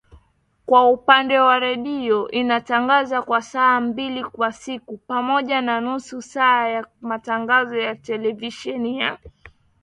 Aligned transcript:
Kwa 0.65 0.89
upande 0.89 1.39
wa 1.39 1.59
redio 1.59 2.31
inatangaza 2.31 3.21
kwa 3.21 3.41
saa 3.41 3.79
mbili 3.81 4.23
kwa 4.23 4.51
siku, 4.51 4.97
pamoja 4.97 5.61
na 5.61 5.81
nusu 5.81 6.21
saa 6.21 6.67
ya 6.67 6.87
matangazo 7.01 7.77
ya 7.77 7.95
televisheni 7.95 8.99
ya 8.99 9.05
Duniani 9.09 9.23
Leo 9.33 9.33